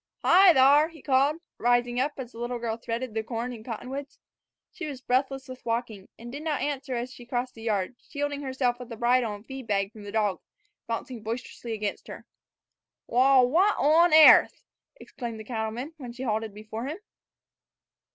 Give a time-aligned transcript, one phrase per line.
[0.25, 4.17] "Hi thar!" he called, rising up as the little girl threaded the corn and cottonwoods.
[4.71, 8.41] She was breathless with walking, and did not answer as she crossed the yard, shielding
[8.41, 10.39] herself with the bridle and the feed bag from the dog,
[10.87, 12.25] bounding boisterously against her.
[13.05, 14.63] "Wal, what on airth!"
[14.95, 16.97] exclaimed the cattleman when she halted before him.